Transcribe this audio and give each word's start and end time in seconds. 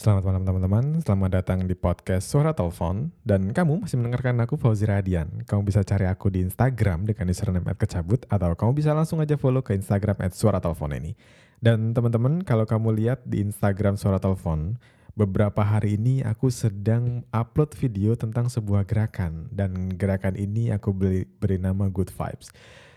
Selamat 0.00 0.32
malam 0.32 0.48
teman-teman, 0.48 0.84
selamat 1.04 1.28
datang 1.28 1.68
di 1.68 1.76
podcast 1.76 2.24
Suara 2.32 2.56
Telepon 2.56 3.12
dan 3.20 3.52
kamu 3.52 3.84
masih 3.84 4.00
mendengarkan 4.00 4.40
aku 4.40 4.56
Fauzi 4.56 4.88
Radian. 4.88 5.44
Kamu 5.44 5.60
bisa 5.60 5.84
cari 5.84 6.08
aku 6.08 6.32
di 6.32 6.40
Instagram 6.40 7.04
dengan 7.04 7.28
username 7.28 7.68
@kecabut 7.76 8.24
atau 8.32 8.56
kamu 8.56 8.80
bisa 8.80 8.96
langsung 8.96 9.20
aja 9.20 9.36
follow 9.36 9.60
ke 9.60 9.76
Instagram 9.76 10.16
@suara 10.32 10.56
telepon 10.56 10.96
ini. 10.96 11.12
Dan 11.60 11.92
teman-teman, 11.92 12.40
kalau 12.48 12.64
kamu 12.64 12.96
lihat 12.96 13.28
di 13.28 13.44
Instagram 13.44 14.00
Suara 14.00 14.16
Telepon, 14.16 14.80
beberapa 15.12 15.60
hari 15.60 16.00
ini 16.00 16.24
aku 16.24 16.48
sedang 16.48 17.28
upload 17.28 17.76
video 17.76 18.16
tentang 18.16 18.48
sebuah 18.48 18.88
gerakan 18.88 19.52
dan 19.52 19.92
gerakan 20.00 20.32
ini 20.40 20.72
aku 20.72 20.96
beri, 20.96 21.28
beri 21.28 21.60
nama 21.60 21.92
Good 21.92 22.08
Vibes. 22.08 22.48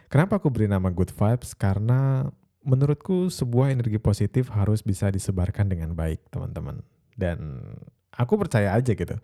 Kenapa 0.07 0.39
aku 0.39 0.47
beri 0.47 0.71
nama 0.71 0.87
Good 0.87 1.11
Vibes? 1.11 1.51
Karena 1.51 2.31
menurutku 2.63 3.27
sebuah 3.27 3.75
energi 3.75 3.99
positif 3.99 4.47
harus 4.55 4.79
bisa 4.79 5.11
disebarkan 5.11 5.67
dengan 5.67 5.91
baik, 5.99 6.31
teman-teman. 6.31 6.92
Dan 7.17 7.61
aku 8.13 8.37
percaya 8.37 8.73
aja 8.73 8.93
gitu. 8.93 9.15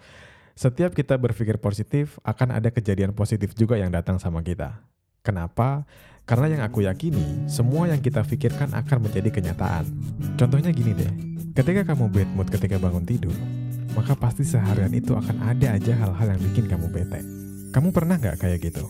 Setiap 0.60 0.92
kita 0.92 1.16
berpikir 1.16 1.56
positif, 1.56 2.20
akan 2.28 2.60
ada 2.60 2.68
kejadian 2.68 3.16
positif 3.16 3.56
juga 3.56 3.80
yang 3.80 3.90
datang 3.94 4.20
sama 4.20 4.44
kita. 4.44 4.84
Kenapa? 5.24 5.88
Karena 6.28 6.46
yang 6.46 6.62
aku 6.62 6.86
yakini, 6.86 7.50
semua 7.50 7.90
yang 7.90 7.98
kita 8.04 8.22
pikirkan 8.22 8.76
akan 8.76 8.98
menjadi 9.08 9.34
kenyataan. 9.34 9.88
Contohnya 10.38 10.70
gini 10.70 10.94
deh, 10.94 11.12
ketika 11.58 11.82
kamu 11.96 12.12
bad 12.12 12.30
mood 12.38 12.48
ketika 12.54 12.78
bangun 12.78 13.02
tidur, 13.02 13.34
maka 13.98 14.14
pasti 14.14 14.46
seharian 14.46 14.94
itu 14.94 15.18
akan 15.18 15.42
ada 15.42 15.74
aja 15.74 15.94
hal-hal 15.98 16.28
yang 16.38 16.42
bikin 16.52 16.70
kamu 16.70 16.86
bete. 16.94 17.26
Kamu 17.74 17.90
pernah 17.90 18.22
nggak 18.22 18.38
kayak 18.38 18.62
gitu? 18.62 18.86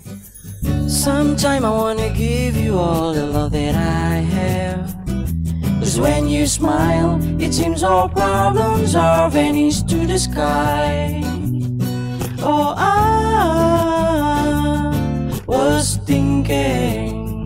Sometime 0.89 1.63
I 1.63 1.71
wanna 1.71 2.11
give 2.11 2.59
you 2.59 2.75
all 2.75 3.15
the 3.15 3.23
love 3.23 3.55
that 3.55 3.75
I 3.77 4.19
have. 4.19 4.98
Cause 5.79 5.97
when 5.97 6.27
you 6.27 6.45
smile, 6.45 7.17
it 7.41 7.53
seems 7.53 7.83
all 7.83 8.09
problems 8.09 8.95
are 8.95 9.29
vanished 9.29 9.87
to 9.89 10.05
the 10.05 10.19
sky. 10.19 11.21
Oh, 12.41 12.73
I 12.77 12.99
was 15.47 15.97
thinking, 16.05 17.45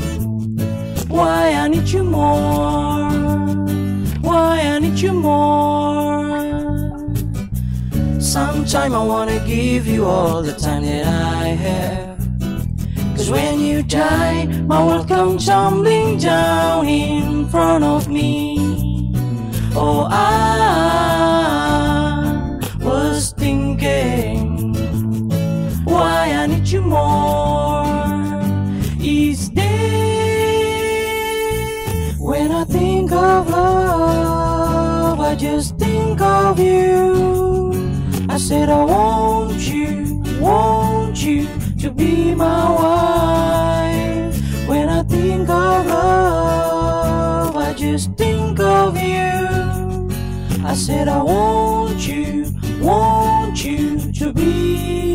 why 1.08 1.53
I 1.53 1.67
need 1.67 1.88
you 1.88 2.03
more, 2.03 3.12
why 4.22 4.62
I 4.62 4.80
need 4.80 5.00
you 5.00 5.14
more. 5.14 6.23
Sometime 8.20 8.95
I 8.95 9.03
wanna 9.03 9.40
give 9.45 9.86
you 9.86 10.06
all 10.06 10.42
the 10.42 10.53
time 10.53 10.84
that 10.86 11.06
I 11.06 11.50
have. 11.50 12.12
Cause 13.24 13.32
when 13.32 13.62
you 13.62 13.84
die, 13.84 14.48
my 14.68 14.86
world 14.86 15.08
comes 15.08 15.46
tumbling 15.46 16.18
down 16.18 16.86
in 16.86 17.48
front 17.48 17.86
of 17.86 18.10
me. 18.10 18.58
Oh, 19.74 20.10
I 20.12 20.60
was 22.82 23.32
thinking, 23.32 24.74
why 25.86 26.34
I 26.34 26.48
need 26.48 26.68
you 26.68 26.82
more 26.82 27.86
each 29.00 29.48
day. 29.56 29.64
When 32.20 32.52
I 32.52 32.66
think 32.66 33.14
of 33.14 33.50
love, 33.50 35.22
I 35.22 35.36
just 35.36 35.78
think 35.78 36.20
of 36.20 36.60
you. 36.60 37.72
I 38.28 38.36
said, 38.38 38.68
I 38.68 38.84
want 38.84 39.62
you, 39.62 40.22
want 40.42 41.24
you 41.24 41.62
be 41.96 42.34
my 42.36 42.70
wife. 42.70 44.68
When 44.68 44.90
I 44.90 45.04
think 45.04 45.50
of 45.50 45.86
love, 45.88 47.56
I 47.56 47.74
just 47.74 48.14
think 48.16 48.60
of 48.60 48.98
you. 48.98 50.10
I 50.66 50.74
said, 50.76 51.08
I 51.08 51.22
want 51.22 52.08
you, 52.08 52.52
want 52.82 53.64
you 53.64 54.12
to 54.14 54.34
be 54.34 55.12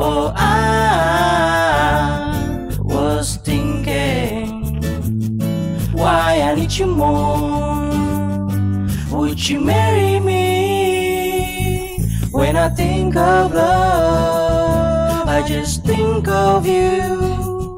Oh, 0.00 0.32
I 0.36 0.46
was 2.78 3.36
thinking, 3.38 4.80
why 5.92 6.40
I 6.40 6.54
need 6.54 6.70
you 6.70 6.86
more. 6.86 8.48
Would 9.10 9.48
you 9.48 9.58
marry 9.60 10.20
me? 10.20 11.98
When 12.30 12.54
I 12.56 12.68
think 12.68 13.16
of 13.16 13.52
love, 13.52 15.26
I 15.28 15.42
just 15.42 15.84
think 15.84 16.28
of 16.28 16.64
you. 16.64 17.76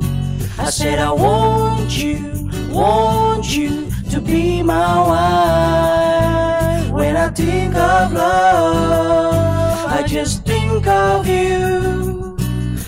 I 0.59 0.69
said 0.69 0.99
I 0.99 1.13
want 1.13 1.97
you, 1.97 2.51
want 2.71 3.57
you 3.57 3.91
to 4.11 4.21
be 4.21 4.63
my 4.63 4.99
wife. 5.09 6.91
When 6.93 7.17
I 7.17 7.31
think 7.31 7.75
of 7.75 8.13
love, 8.13 9.91
I 9.91 10.03
just 10.07 10.45
think 10.71 10.87
of 10.87 11.27
you. 11.27 12.37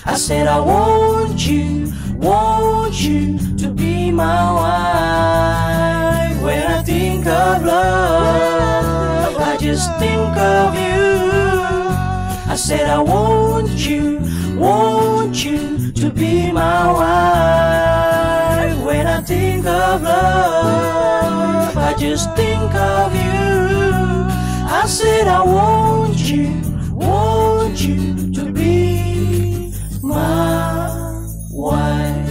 I 0.06 0.14
said 0.16 0.46
I 0.46 0.60
want 0.60 1.46
you, 1.46 1.92
want 2.16 2.94
you 2.94 3.38
to 3.56 3.68
be 3.68 4.10
my 4.12 4.52
wife. 4.60 6.42
When 6.42 6.62
I 6.62 6.82
think 6.82 7.26
of 7.26 7.64
love, 7.64 9.36
I 9.36 9.56
just 9.56 9.88
think 9.98 10.36
of 10.36 10.74
you. 10.74 12.52
I 12.52 12.56
said 12.56 12.88
I 12.88 13.00
want 13.00 13.70
you, 13.88 14.20
want 14.56 15.44
you 15.44 15.92
to 15.92 16.10
be 16.10 16.52
my 16.52 16.86
wife. 17.00 18.78
When 18.86 19.06
I 19.06 19.20
think 19.22 19.66
of 19.66 20.02
love, 20.02 21.76
I 21.76 21.94
just 21.98 22.34
think 22.36 22.74
of 22.74 23.14
you. 23.14 23.42
I 24.80 24.84
said 24.86 25.26
I 25.26 25.42
want 25.42 26.18
you, 26.30 26.71
want 27.12 27.80
you 27.82 28.32
to 28.32 28.52
be 28.52 29.72
my 30.02 31.26
wife. 31.50 32.21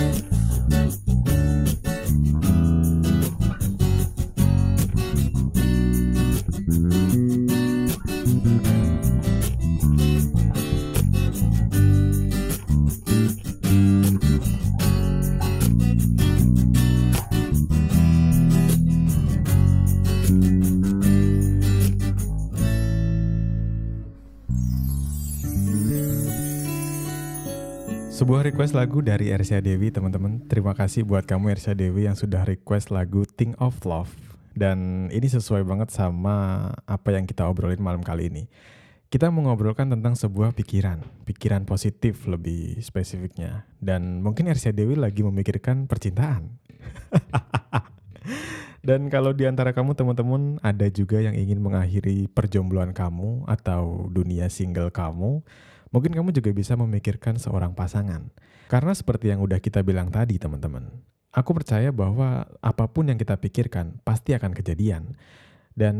Sebuah 28.32 28.48
request 28.48 28.80
lagu 28.80 29.04
dari 29.04 29.28
Ersya 29.28 29.60
Dewi 29.60 29.92
teman-teman. 29.92 30.48
Terima 30.48 30.72
kasih 30.72 31.04
buat 31.04 31.28
kamu 31.28 31.52
Ersya 31.52 31.76
Dewi 31.76 32.08
yang 32.08 32.16
sudah 32.16 32.48
request 32.48 32.88
lagu 32.88 33.28
Think 33.28 33.60
of 33.60 33.76
Love. 33.84 34.16
Dan 34.56 35.12
ini 35.12 35.28
sesuai 35.28 35.68
banget 35.68 35.92
sama 35.92 36.72
apa 36.88 37.12
yang 37.12 37.28
kita 37.28 37.44
obrolin 37.44 37.84
malam 37.84 38.00
kali 38.00 38.32
ini. 38.32 38.48
Kita 39.12 39.28
mau 39.36 39.44
ngobrolkan 39.52 39.92
tentang 39.92 40.16
sebuah 40.16 40.56
pikiran, 40.56 41.04
pikiran 41.28 41.68
positif 41.68 42.24
lebih 42.24 42.80
spesifiknya. 42.80 43.68
Dan 43.84 44.24
mungkin 44.24 44.48
Ersya 44.48 44.72
Dewi 44.72 44.96
lagi 44.96 45.28
memikirkan 45.28 45.92
percintaan. 45.92 46.56
Dan 48.88 49.12
kalau 49.12 49.36
di 49.36 49.44
antara 49.44 49.76
kamu 49.76 49.92
teman-teman 49.92 50.56
ada 50.64 50.88
juga 50.88 51.20
yang 51.20 51.36
ingin 51.36 51.60
mengakhiri 51.60 52.32
perjombloan 52.32 52.96
kamu 52.96 53.44
atau 53.52 54.08
dunia 54.08 54.48
single 54.48 54.88
kamu, 54.88 55.44
mungkin 55.92 56.16
kamu 56.16 56.32
juga 56.32 56.50
bisa 56.56 56.74
memikirkan 56.80 57.38
seorang 57.38 57.76
pasangan. 57.76 58.32
Karena 58.72 58.96
seperti 58.96 59.30
yang 59.30 59.44
udah 59.44 59.60
kita 59.60 59.84
bilang 59.84 60.08
tadi 60.08 60.40
teman-teman, 60.40 60.88
aku 61.36 61.52
percaya 61.52 61.92
bahwa 61.92 62.48
apa 62.64 62.88
pun 62.88 63.12
yang 63.12 63.20
kita 63.20 63.36
pikirkan 63.36 64.00
pasti 64.02 64.32
akan 64.32 64.56
kejadian. 64.56 65.14
Dan 65.72 65.96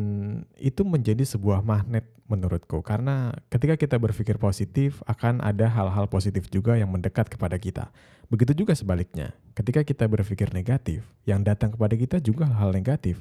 itu 0.60 0.84
menjadi 0.84 1.24
sebuah 1.24 1.64
magnet 1.64 2.04
menurutku 2.28 2.84
karena 2.84 3.36
ketika 3.48 3.76
kita 3.80 3.96
berpikir 4.00 4.36
positif 4.36 5.00
akan 5.08 5.40
ada 5.44 5.68
hal-hal 5.68 6.08
positif 6.12 6.48
juga 6.52 6.76
yang 6.76 6.92
mendekat 6.92 7.28
kepada 7.28 7.56
kita. 7.56 7.88
Begitu 8.32 8.64
juga 8.64 8.72
sebaliknya. 8.76 9.36
Ketika 9.52 9.84
kita 9.84 10.08
berpikir 10.08 10.52
negatif, 10.56 11.04
yang 11.28 11.44
datang 11.44 11.76
kepada 11.76 11.96
kita 12.00 12.18
juga 12.24 12.48
hal 12.48 12.72
negatif. 12.72 13.20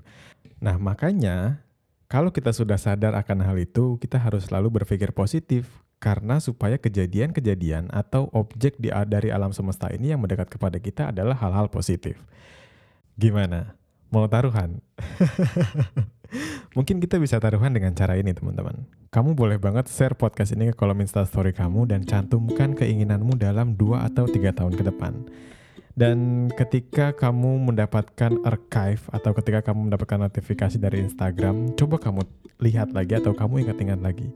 Nah, 0.63 0.79
makanya 0.79 1.59
kalau 2.07 2.31
kita 2.31 2.55
sudah 2.55 2.79
sadar 2.79 3.19
akan 3.19 3.43
hal 3.43 3.59
itu, 3.59 3.99
kita 3.99 4.19
harus 4.19 4.47
selalu 4.47 4.83
berpikir 4.83 5.11
positif 5.11 5.67
karena 6.01 6.41
supaya 6.41 6.81
kejadian-kejadian 6.81 7.93
atau 7.93 8.33
objek 8.33 8.81
di 8.81 8.89
dari 8.89 9.29
alam 9.29 9.53
semesta 9.53 9.93
ini 9.93 10.17
yang 10.17 10.25
mendekat 10.25 10.49
kepada 10.49 10.81
kita 10.81 11.13
adalah 11.13 11.37
hal-hal 11.37 11.69
positif. 11.69 12.17
Gimana? 13.21 13.77
Mau 14.09 14.25
taruhan? 14.27 14.81
Mungkin 16.77 17.05
kita 17.05 17.21
bisa 17.21 17.37
taruhan 17.37 17.77
dengan 17.77 17.93
cara 17.93 18.17
ini 18.17 18.33
teman-teman. 18.33 18.89
Kamu 19.13 19.37
boleh 19.37 19.61
banget 19.61 19.93
share 19.93 20.17
podcast 20.17 20.57
ini 20.57 20.73
ke 20.73 20.75
kolom 20.75 21.05
instastory 21.05 21.53
kamu 21.53 21.85
dan 21.91 22.07
cantumkan 22.09 22.73
keinginanmu 22.73 23.37
dalam 23.37 23.77
2 23.77 24.09
atau 24.09 24.25
3 24.25 24.57
tahun 24.57 24.73
ke 24.79 24.83
depan. 24.89 25.29
Dan 25.93 26.49
ketika 26.55 27.13
kamu 27.13 27.71
mendapatkan 27.71 28.41
archive 28.47 29.05
atau 29.13 29.37
ketika 29.37 29.69
kamu 29.69 29.91
mendapatkan 29.91 30.23
notifikasi 30.23 30.79
dari 30.81 31.05
Instagram, 31.05 31.77
coba 31.77 32.01
kamu 32.01 32.25
lihat 32.63 32.95
lagi 32.97 33.19
atau 33.19 33.37
kamu 33.37 33.69
ingat-ingat 33.69 34.01
lagi. 34.01 34.31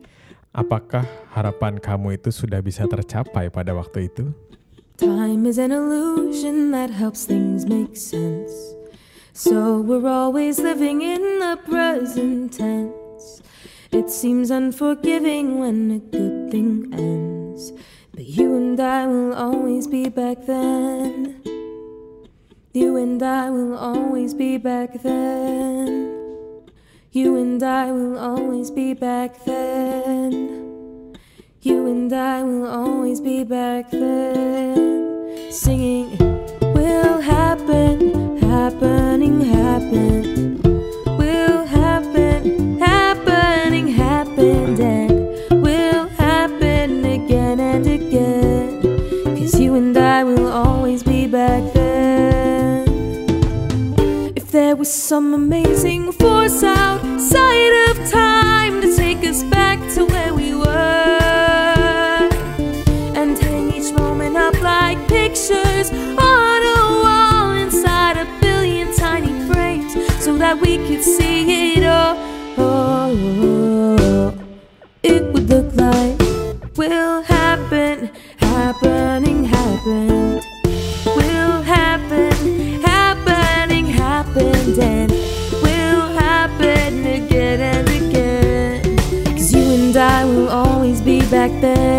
Apakah 0.54 1.02
harapan 1.34 1.82
kamu 1.82 2.14
itu 2.14 2.30
sudah 2.30 2.62
bisa 2.62 2.86
tercapai 2.86 3.50
pada 3.50 3.74
waktu 3.74 4.06
itu? 4.06 4.30
Time 4.94 5.50
is 5.50 5.58
an 5.58 5.74
illusion 5.74 6.70
that 6.70 6.94
helps 6.94 7.26
things 7.26 7.66
make 7.66 7.98
sense. 7.98 8.54
So 9.34 9.82
we're 9.82 10.06
always 10.06 10.62
living 10.62 11.02
in 11.02 11.42
the 11.42 11.58
present 11.66 12.54
tense. 12.54 13.42
It 13.90 14.06
seems 14.06 14.54
unforgiving 14.54 15.58
when 15.58 15.90
a 15.90 15.98
good 15.98 16.54
thing 16.54 16.86
ends. 16.94 17.74
But 18.14 18.30
you 18.30 18.54
and 18.54 18.78
I 18.78 19.10
will 19.10 19.34
always 19.34 19.90
be 19.90 20.06
back 20.06 20.46
then. 20.46 21.42
You 22.70 22.94
and 23.02 23.18
I 23.18 23.50
will 23.50 23.74
always 23.74 24.38
be 24.38 24.54
back 24.62 25.02
then. 25.02 26.14
You 27.10 27.42
and 27.42 27.58
I 27.58 27.90
will 27.90 28.14
always 28.18 28.70
be 28.70 28.94
back 28.94 29.42
then. 29.42 30.13
And 31.86 32.12
I 32.12 32.42
will 32.42 32.66
always 32.66 33.20
be 33.20 33.44
back 33.44 33.90
then. 33.90 35.50
Singing 35.50 36.16
will 36.60 37.20
happen 37.20 38.34
happening, 38.64 39.40
happen. 39.40 40.60
Will 41.18 41.66
happen, 41.66 42.78
happening, 42.78 43.88
happened, 43.88 44.80
and 44.80 45.62
will 45.62 46.08
happen 46.08 47.04
again 47.04 47.60
and 47.60 47.86
again. 47.86 48.80
Cause 49.36 49.60
you 49.60 49.74
and 49.74 49.96
I 49.96 50.24
will 50.24 50.48
always 50.48 51.02
be 51.02 51.26
back 51.26 51.62
then. 51.74 52.88
If 54.36 54.50
there 54.50 54.76
was 54.76 54.92
some 54.92 55.34
amazing 55.34 56.12
force 56.12 56.62
outside 56.62 57.74
of 57.88 58.10
time 58.10 58.80
to 58.82 58.96
take 58.96 59.24
us 59.24 59.42
back 59.44 59.78
pictures 65.46 65.90
on 65.92 66.62
a 66.62 67.02
wall 67.02 67.50
inside 67.52 68.16
a 68.16 68.40
billion 68.40 68.94
tiny 68.94 69.32
frames 69.52 69.92
so 70.22 70.36
that 70.38 70.58
we 70.60 70.78
could 70.86 71.02
see 71.02 71.74
it 71.74 71.84
all. 71.84 72.16
Oh, 72.56 74.34
it 75.02 75.22
would 75.32 75.48
look 75.50 75.74
like 75.74 76.18
will 76.76 77.22
happen, 77.22 78.10
happening, 78.38 79.44
happened. 79.44 80.42
Will 81.04 81.62
happen, 81.62 82.80
happening, 82.82 83.86
happened, 83.86 84.78
and 84.78 85.10
will 85.62 86.08
happen 86.24 87.06
again 87.06 87.60
and 87.60 87.88
again. 87.88 88.96
Cause 89.26 89.52
you 89.52 89.62
and 89.62 89.96
I 89.96 90.24
will 90.24 90.48
always 90.48 91.00
be 91.02 91.20
back 91.30 91.50
then. 91.60 91.93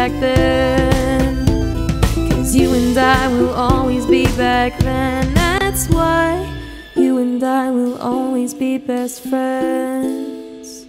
Back 0.00 0.16
then. 0.16 1.44
Cause 2.32 2.56
you 2.56 2.72
and 2.72 2.96
I 2.96 3.28
will 3.28 3.52
always 3.52 4.08
be 4.08 4.24
back 4.32 4.80
then. 4.80 5.28
That's 5.36 5.92
why 5.92 6.40
you 6.96 7.20
and 7.20 7.36
I 7.44 7.68
will 7.68 8.00
always 8.00 8.56
be 8.56 8.80
best 8.80 9.20
friends. 9.28 10.88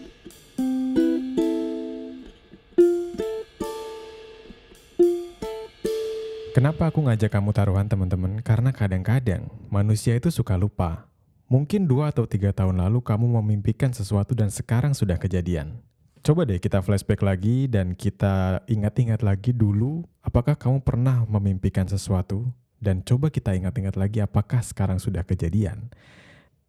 Kenapa 6.55 6.87
aku 6.87 7.03
ngajak 7.03 7.35
kamu 7.35 7.51
taruhan 7.51 7.91
teman-teman? 7.91 8.39
Karena 8.39 8.71
kadang-kadang 8.71 9.51
manusia 9.67 10.15
itu 10.15 10.31
suka 10.31 10.55
lupa. 10.55 11.11
Mungkin 11.51 11.83
dua 11.83 12.15
atau 12.15 12.23
tiga 12.23 12.55
tahun 12.55 12.79
lalu 12.79 13.03
kamu 13.03 13.43
memimpikan 13.43 13.91
sesuatu 13.91 14.31
dan 14.31 14.47
sekarang 14.47 14.95
sudah 14.95 15.19
kejadian. 15.19 15.90
Coba 16.21 16.45
deh 16.45 16.61
kita 16.61 16.85
flashback 16.85 17.25
lagi 17.25 17.65
dan 17.65 17.97
kita 17.97 18.61
ingat-ingat 18.69 19.25
lagi 19.25 19.57
dulu 19.57 20.05
apakah 20.21 20.53
kamu 20.53 20.85
pernah 20.85 21.25
memimpikan 21.25 21.89
sesuatu 21.89 22.45
dan 22.77 23.01
coba 23.01 23.33
kita 23.33 23.57
ingat-ingat 23.57 23.97
lagi 23.97 24.21
apakah 24.21 24.61
sekarang 24.61 25.01
sudah 25.01 25.25
kejadian. 25.25 25.89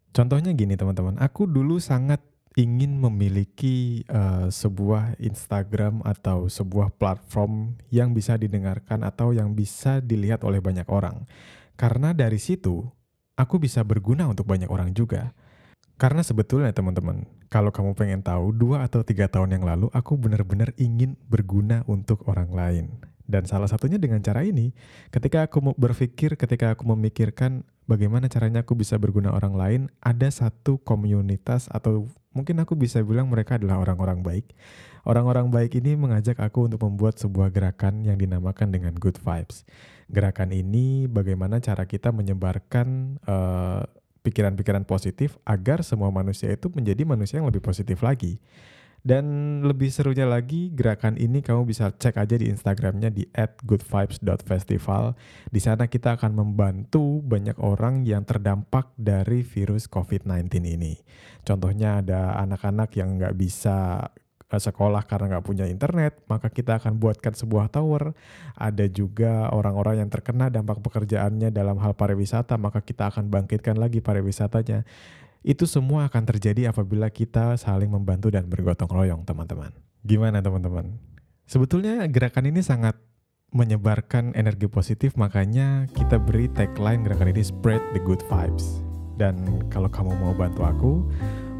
Contohnya 0.09 0.53
gini 0.57 0.73
teman-teman, 0.73 1.21
aku 1.21 1.45
dulu 1.45 1.77
sangat 1.77 2.21
ingin 2.53 2.97
memiliki 2.97 4.05
uh, 4.09 4.49
sebuah 4.49 5.21
Instagram 5.21 6.05
atau 6.05 6.49
sebuah 6.49 6.93
platform 6.97 7.77
yang 7.89 8.13
bisa 8.13 8.37
didengarkan 8.37 9.01
atau 9.05 9.33
yang 9.33 9.57
bisa 9.57 10.01
dilihat 10.01 10.45
oleh 10.45 10.61
banyak 10.61 10.85
orang. 10.89 11.25
Karena 11.73 12.13
dari 12.13 12.37
situ 12.37 12.85
aku 13.33 13.57
bisa 13.57 13.81
berguna 13.81 14.29
untuk 14.29 14.45
banyak 14.45 14.69
orang 14.69 14.93
juga. 14.93 15.33
Karena 16.03 16.19
sebetulnya 16.19 16.75
teman-teman, 16.75 17.23
kalau 17.47 17.71
kamu 17.71 17.95
pengen 17.95 18.19
tahu, 18.19 18.51
dua 18.51 18.83
atau 18.83 19.07
tiga 19.07 19.31
tahun 19.31 19.55
yang 19.55 19.63
lalu 19.63 19.87
aku 19.95 20.19
benar-benar 20.19 20.75
ingin 20.75 21.15
berguna 21.31 21.87
untuk 21.87 22.27
orang 22.27 22.51
lain. 22.51 22.85
Dan 23.23 23.47
salah 23.47 23.71
satunya 23.71 23.95
dengan 23.95 24.19
cara 24.19 24.43
ini, 24.43 24.75
ketika 25.15 25.47
aku 25.47 25.71
berpikir, 25.79 26.35
ketika 26.35 26.75
aku 26.75 26.83
memikirkan 26.91 27.63
bagaimana 27.87 28.27
caranya 28.27 28.67
aku 28.67 28.75
bisa 28.75 28.99
berguna 28.99 29.31
orang 29.31 29.55
lain, 29.55 29.81
ada 30.03 30.27
satu 30.27 30.75
komunitas 30.83 31.71
atau 31.71 32.11
mungkin 32.35 32.59
aku 32.59 32.75
bisa 32.75 32.99
bilang 32.99 33.31
mereka 33.31 33.55
adalah 33.55 33.79
orang-orang 33.79 34.19
baik. 34.27 34.51
Orang-orang 35.07 35.55
baik 35.55 35.79
ini 35.79 35.95
mengajak 35.95 36.35
aku 36.43 36.67
untuk 36.67 36.83
membuat 36.83 37.15
sebuah 37.15 37.47
gerakan 37.47 38.03
yang 38.03 38.19
dinamakan 38.19 38.75
dengan 38.75 38.91
Good 38.99 39.23
Vibes. 39.23 39.63
Gerakan 40.11 40.51
ini 40.51 41.07
bagaimana 41.07 41.63
cara 41.63 41.87
kita 41.87 42.11
menyebarkan 42.11 43.19
uh, 43.23 43.87
pikiran-pikiran 44.23 44.87
positif 44.87 45.35
agar 45.43 45.83
semua 45.83 46.09
manusia 46.09 46.49
itu 46.49 46.71
menjadi 46.71 47.03
manusia 47.03 47.43
yang 47.43 47.51
lebih 47.51 47.61
positif 47.61 47.99
lagi. 48.01 48.39
Dan 49.03 49.59
lebih 49.67 49.91
serunya 49.91 50.23
lagi, 50.23 50.71
gerakan 50.71 51.19
ini 51.19 51.43
kamu 51.43 51.67
bisa 51.67 51.91
cek 51.91 52.15
aja 52.15 52.39
di 52.39 52.47
Instagramnya 52.47 53.11
di 53.11 53.27
@goodvibes.festival. 53.67 55.19
Di 55.51 55.59
sana 55.59 55.91
kita 55.91 56.15
akan 56.15 56.31
membantu 56.31 57.19
banyak 57.19 57.59
orang 57.59 58.07
yang 58.07 58.23
terdampak 58.23 58.95
dari 58.95 59.43
virus 59.43 59.91
COVID-19 59.91 60.47
ini. 60.63 60.95
Contohnya 61.43 61.99
ada 61.99 62.39
anak-anak 62.47 62.95
yang 62.95 63.19
nggak 63.19 63.35
bisa 63.35 64.07
sekolah 64.59 65.05
karena 65.05 65.37
nggak 65.37 65.45
punya 65.45 65.65
internet, 65.69 66.21
maka 66.25 66.49
kita 66.49 66.81
akan 66.81 66.97
buatkan 66.97 67.33
sebuah 67.33 67.69
tower. 67.69 68.13
Ada 68.57 68.89
juga 68.89 69.49
orang-orang 69.53 70.05
yang 70.05 70.09
terkena 70.09 70.49
dampak 70.49 70.81
pekerjaannya 70.81 71.49
dalam 71.49 71.77
hal 71.81 71.93
pariwisata, 71.93 72.57
maka 72.57 72.81
kita 72.81 73.09
akan 73.13 73.29
bangkitkan 73.29 73.77
lagi 73.77 74.01
pariwisatanya. 74.01 74.85
Itu 75.43 75.67
semua 75.67 76.07
akan 76.07 76.23
terjadi 76.23 76.71
apabila 76.71 77.11
kita 77.11 77.59
saling 77.59 77.91
membantu 77.91 78.31
dan 78.31 78.47
bergotong 78.47 78.87
royong, 78.87 79.21
teman-teman. 79.27 79.75
Gimana, 80.03 80.39
teman-teman? 80.39 80.95
Sebetulnya 81.43 82.07
gerakan 82.07 82.47
ini 82.47 82.63
sangat 82.63 82.95
menyebarkan 83.53 84.33
energi 84.33 84.65
positif, 84.65 85.13
makanya 85.13 85.85
kita 85.93 86.17
beri 86.17 86.49
tagline 86.49 87.05
gerakan 87.05 87.29
ini 87.35 87.43
spread 87.45 87.83
the 87.93 88.01
good 88.01 88.23
vibes. 88.31 88.81
Dan 89.19 89.61
kalau 89.69 89.91
kamu 89.91 90.15
mau 90.17 90.33
bantu 90.33 90.65
aku, 90.65 90.91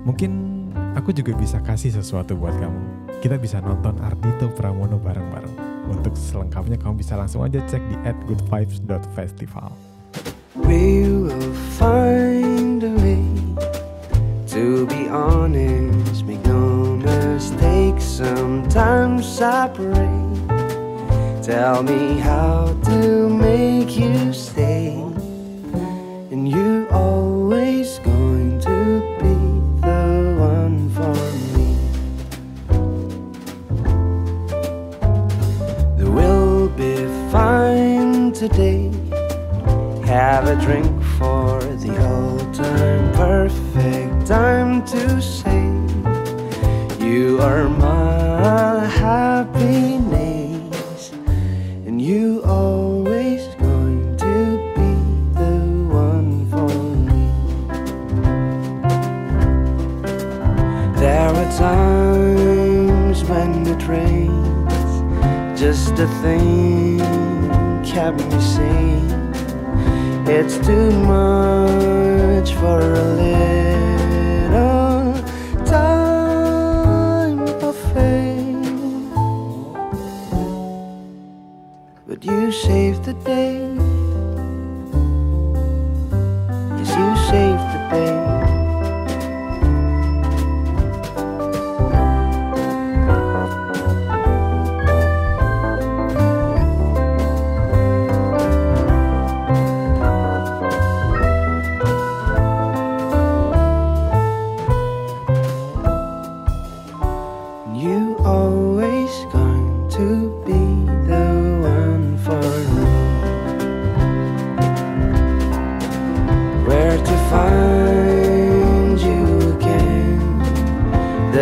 mungkin 0.07 0.62
aku 0.97 1.15
juga 1.15 1.37
bisa 1.37 1.61
kasih 1.63 1.93
sesuatu 1.95 2.35
buat 2.35 2.55
kamu. 2.57 2.81
Kita 3.21 3.39
bisa 3.39 3.63
nonton 3.63 3.95
Ardito 4.03 4.51
Pramono 4.51 4.99
bareng-bareng. 4.99 5.55
Untuk 5.87 6.15
selengkapnya 6.17 6.75
kamu 6.79 6.99
bisa 6.99 7.15
langsung 7.15 7.43
aja 7.43 7.63
cek 7.63 7.83
di 7.87 7.95
@goodvibes.festival. 8.27 9.71
We 10.59 11.07
will 11.07 11.53
find 11.79 12.83
a 12.83 12.93
way 13.01 13.25
to 14.53 14.85
be 14.85 15.09
honest, 15.09 16.25
make 16.25 16.45
no 16.45 16.95
mistakes. 16.97 18.05
Sometimes 18.05 19.41
pray. 19.73 20.19
Tell 21.41 21.83
me 21.83 22.19
how 22.19 22.71
to 22.85 23.29
make 23.29 23.97
you 23.97 24.31
stay, 24.31 24.82
Have 38.43 38.51
a 40.49 40.55
drink 40.59 40.85
for 41.17 41.61
the 41.63 41.95
old 42.11 42.53
time, 42.53 43.13
perfect 43.13 44.27
time 44.27 44.83
to 44.87 45.21
say 45.21 45.63
you 46.99 47.39
are 47.39 47.69
my 47.69 48.85
happiness, 48.85 50.33
and 51.85 52.01
you 52.01 52.43
always 52.43 52.72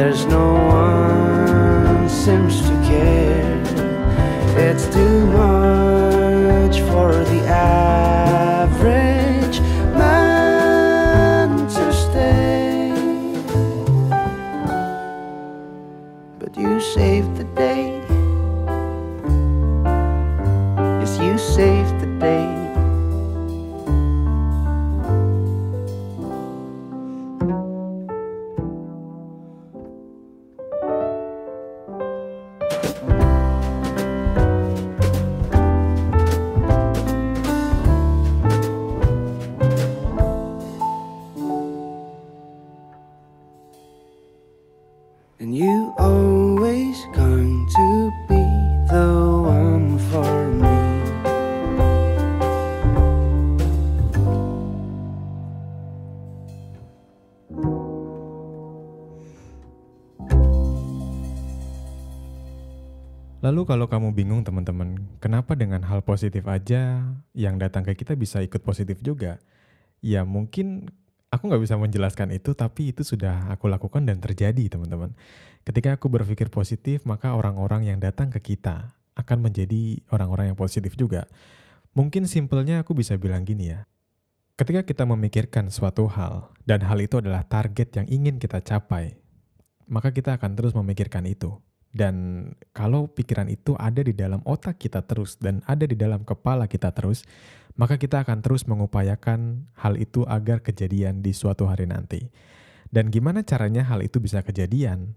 There's 0.02 0.26
no 0.26 0.54
one 0.54 2.10
seems 2.10 2.60
to 2.64 2.74
care. 2.90 3.62
It's 4.58 4.88
too 4.88 5.28
much 5.28 5.51
Lalu 63.42 63.66
kalau 63.66 63.90
kamu 63.90 64.14
bingung 64.14 64.46
teman-teman, 64.46 65.02
kenapa 65.18 65.58
dengan 65.58 65.82
hal 65.82 66.06
positif 66.06 66.46
aja 66.46 67.10
yang 67.34 67.58
datang 67.58 67.82
ke 67.82 67.98
kita 67.98 68.14
bisa 68.14 68.38
ikut 68.46 68.62
positif 68.62 69.02
juga? 69.02 69.42
Ya 69.98 70.22
mungkin 70.22 70.94
aku 71.34 71.50
nggak 71.50 71.66
bisa 71.66 71.74
menjelaskan 71.74 72.38
itu, 72.38 72.54
tapi 72.54 72.94
itu 72.94 73.02
sudah 73.02 73.50
aku 73.50 73.66
lakukan 73.66 74.06
dan 74.06 74.22
terjadi 74.22 74.78
teman-teman. 74.78 75.18
Ketika 75.66 75.98
aku 75.98 76.06
berpikir 76.14 76.54
positif, 76.54 77.02
maka 77.10 77.34
orang-orang 77.34 77.90
yang 77.90 77.98
datang 77.98 78.30
ke 78.30 78.38
kita 78.54 78.94
akan 79.18 79.50
menjadi 79.50 80.06
orang-orang 80.14 80.54
yang 80.54 80.58
positif 80.60 80.94
juga. 80.94 81.26
Mungkin 81.98 82.30
simpelnya 82.30 82.86
aku 82.86 82.94
bisa 82.94 83.18
bilang 83.18 83.42
gini 83.42 83.74
ya. 83.74 83.90
Ketika 84.54 84.86
kita 84.86 85.10
memikirkan 85.10 85.74
suatu 85.74 86.06
hal, 86.06 86.54
dan 86.70 86.86
hal 86.86 87.02
itu 87.02 87.18
adalah 87.18 87.42
target 87.42 87.90
yang 87.98 88.06
ingin 88.06 88.38
kita 88.38 88.62
capai, 88.62 89.18
maka 89.90 90.14
kita 90.14 90.38
akan 90.38 90.54
terus 90.54 90.78
memikirkan 90.78 91.26
itu. 91.26 91.58
Dan 91.92 92.48
kalau 92.72 93.12
pikiran 93.12 93.52
itu 93.52 93.76
ada 93.76 94.00
di 94.00 94.16
dalam 94.16 94.40
otak 94.48 94.80
kita 94.80 95.04
terus 95.04 95.36
dan 95.36 95.60
ada 95.68 95.84
di 95.84 95.96
dalam 96.00 96.24
kepala 96.24 96.72
kita 96.72 96.96
terus, 96.96 97.28
maka 97.76 98.00
kita 98.00 98.24
akan 98.24 98.40
terus 98.40 98.64
mengupayakan 98.64 99.68
hal 99.76 100.00
itu 100.00 100.24
agar 100.28 100.64
kejadian 100.64 101.20
di 101.20 101.36
suatu 101.36 101.68
hari 101.68 101.88
nanti. 101.88 102.32
Dan 102.92 103.12
gimana 103.12 103.44
caranya 103.44 103.88
hal 103.88 104.04
itu 104.04 104.20
bisa 104.20 104.44
kejadian? 104.44 105.16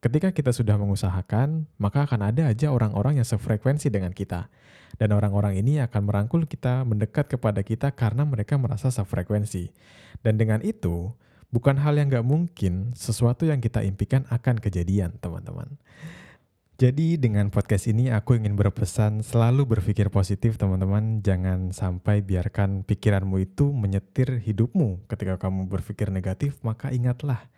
Ketika 0.00 0.32
kita 0.32 0.56
sudah 0.56 0.80
mengusahakan, 0.80 1.68
maka 1.76 2.08
akan 2.08 2.32
ada 2.32 2.48
aja 2.48 2.72
orang-orang 2.72 3.20
yang 3.20 3.28
sefrekuensi 3.28 3.92
dengan 3.92 4.16
kita. 4.16 4.48
Dan 4.96 5.12
orang-orang 5.12 5.60
ini 5.60 5.76
akan 5.84 6.08
merangkul 6.08 6.48
kita 6.48 6.88
mendekat 6.88 7.28
kepada 7.28 7.60
kita 7.60 7.92
karena 7.92 8.24
mereka 8.24 8.56
merasa 8.56 8.88
sefrekuensi. 8.88 9.68
Dan 10.24 10.40
dengan 10.40 10.64
itu, 10.64 11.12
bukan 11.50 11.78
hal 11.78 11.98
yang 11.98 12.10
gak 12.10 12.26
mungkin 12.26 12.94
sesuatu 12.94 13.46
yang 13.46 13.62
kita 13.62 13.82
impikan 13.82 14.26
akan 14.30 14.58
kejadian, 14.58 15.18
teman-teman. 15.22 15.78
Jadi 16.80 17.20
dengan 17.20 17.52
podcast 17.52 17.92
ini 17.92 18.08
aku 18.08 18.40
ingin 18.40 18.56
berpesan 18.56 19.20
selalu 19.20 19.68
berpikir 19.68 20.08
positif 20.08 20.56
teman-teman. 20.56 21.20
Jangan 21.20 21.76
sampai 21.76 22.24
biarkan 22.24 22.88
pikiranmu 22.88 23.36
itu 23.44 23.68
menyetir 23.68 24.40
hidupmu. 24.40 25.04
Ketika 25.04 25.36
kamu 25.36 25.68
berpikir 25.68 26.08
negatif, 26.08 26.56
maka 26.64 26.88
ingatlah 26.88 27.52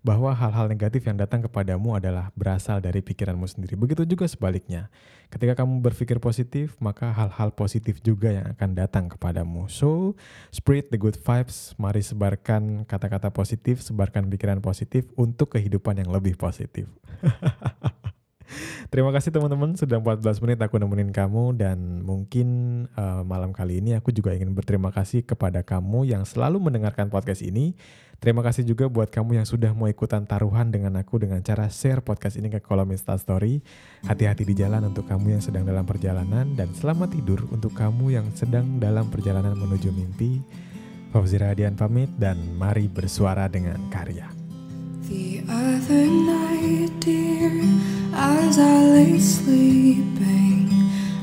bahwa 0.00 0.32
hal-hal 0.32 0.64
negatif 0.72 1.04
yang 1.04 1.20
datang 1.20 1.44
kepadamu 1.44 2.00
adalah 2.00 2.32
berasal 2.32 2.80
dari 2.80 3.04
pikiranmu 3.04 3.44
sendiri. 3.44 3.76
Begitu 3.76 4.08
juga 4.08 4.24
sebaliknya. 4.24 4.88
Ketika 5.28 5.62
kamu 5.62 5.84
berpikir 5.84 6.16
positif, 6.18 6.74
maka 6.80 7.12
hal-hal 7.12 7.52
positif 7.52 8.00
juga 8.00 8.32
yang 8.32 8.46
akan 8.56 8.70
datang 8.72 9.04
kepadamu. 9.12 9.68
So, 9.68 10.16
spread 10.50 10.88
the 10.88 10.96
good 10.96 11.20
vibes. 11.20 11.76
Mari 11.76 12.00
sebarkan 12.00 12.88
kata-kata 12.88 13.28
positif, 13.30 13.84
sebarkan 13.84 14.26
pikiran 14.32 14.64
positif 14.64 15.06
untuk 15.20 15.54
kehidupan 15.54 16.00
yang 16.00 16.10
lebih 16.10 16.34
positif. 16.40 16.88
Terima 18.92 19.14
kasih 19.14 19.30
teman-teman 19.30 19.78
sudah 19.78 20.02
14 20.02 20.42
menit 20.42 20.58
aku 20.60 20.76
nemenin 20.76 21.14
kamu 21.14 21.54
dan 21.54 22.02
mungkin 22.02 22.48
uh, 22.98 23.22
malam 23.22 23.54
kali 23.54 23.78
ini 23.78 23.94
aku 23.94 24.10
juga 24.10 24.34
ingin 24.34 24.52
berterima 24.52 24.90
kasih 24.90 25.22
kepada 25.22 25.62
kamu 25.62 26.10
yang 26.10 26.22
selalu 26.26 26.58
mendengarkan 26.58 27.06
podcast 27.08 27.40
ini. 27.46 27.78
Terima 28.20 28.44
kasih 28.44 28.68
juga 28.68 28.84
buat 28.84 29.08
kamu 29.08 29.40
yang 29.40 29.48
sudah 29.48 29.72
mau 29.72 29.88
ikutan 29.88 30.28
taruhan 30.28 30.68
dengan 30.68 30.92
aku 31.00 31.16
dengan 31.24 31.40
cara 31.40 31.72
share 31.72 32.04
podcast 32.04 32.36
ini 32.36 32.52
ke 32.52 32.60
kolom 32.60 32.92
Insta 32.92 33.16
Story. 33.16 33.64
Hati-hati 34.04 34.44
di 34.44 34.52
jalan 34.52 34.92
untuk 34.92 35.08
kamu 35.08 35.40
yang 35.40 35.42
sedang 35.42 35.64
dalam 35.64 35.88
perjalanan 35.88 36.52
dan 36.52 36.68
selamat 36.76 37.16
tidur 37.16 37.48
untuk 37.48 37.72
kamu 37.72 38.20
yang 38.20 38.28
sedang 38.36 38.76
dalam 38.76 39.08
perjalanan 39.08 39.56
menuju 39.56 39.88
mimpi. 39.88 40.44
Fauzi 41.16 41.40
Radian 41.40 41.80
pamit 41.80 42.12
dan 42.20 42.36
mari 42.60 42.92
bersuara 42.92 43.48
dengan 43.48 43.88
karya. 43.88 44.28
The 45.08 45.40
other 45.48 46.06
night, 46.06 46.92
dear, 47.00 47.50
as 48.20 48.58
I 48.58 48.82
lay 48.96 49.18
sleeping, 49.18 50.68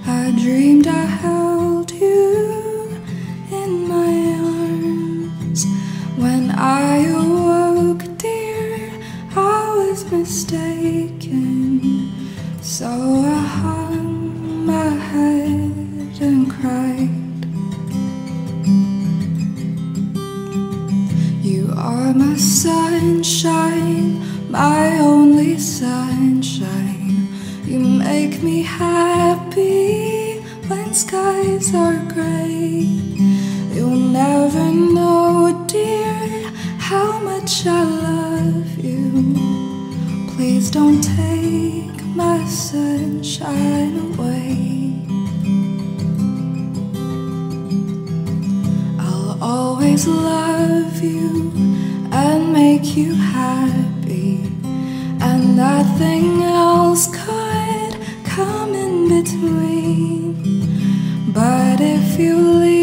I 0.05 0.31
dreamed 0.31 0.87
I 0.87 1.05
held 1.23 1.91
you 1.91 2.99
in 3.51 3.87
my 3.87 4.13
arms. 4.41 5.65
When 6.17 6.49
I 6.51 7.05
awoke, 7.21 8.05
dear, 8.17 8.91
I 9.35 9.75
was 9.77 10.11
mistaken. 10.11 11.77
So 12.61 12.87
I 12.87 13.43
hung 13.61 14.06
much 37.47 37.65
I 37.65 37.83
love 37.83 38.77
you. 38.77 39.09
Please 40.35 40.69
don't 40.69 41.01
take 41.01 42.03
my 42.13 42.43
sunshine 42.45 43.95
away. 44.07 44.91
I'll 48.99 49.37
always 49.41 50.05
love 50.07 51.01
you 51.01 51.53
and 52.11 52.51
make 52.51 52.97
you 52.97 53.15
happy, 53.15 54.41
and 55.21 55.55
nothing 55.55 56.43
else 56.43 57.07
could 57.07 57.93
come 58.25 58.73
in 58.75 59.07
between. 59.07 60.33
But 61.31 61.79
if 61.79 62.19
you 62.19 62.35
leave, 62.35 62.76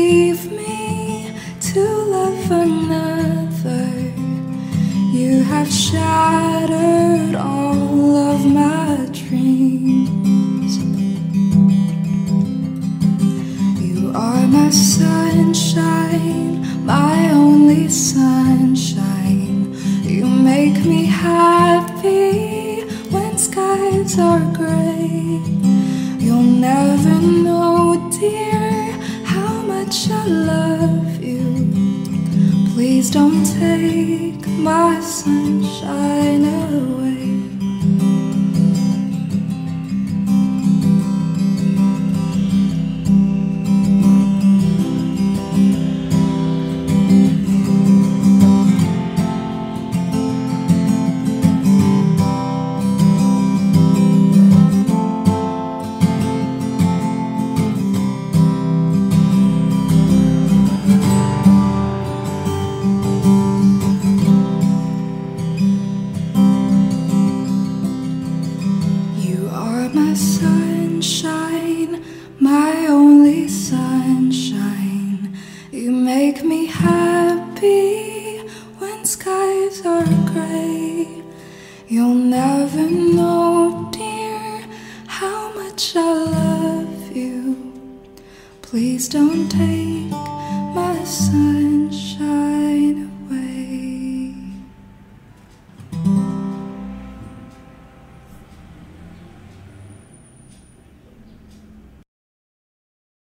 my 72.41 72.87
only 72.89 73.49
son. 73.49 73.74